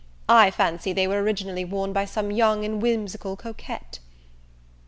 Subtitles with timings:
[0.27, 3.99] I fancy they were originally worn by some young and whimsical coquette."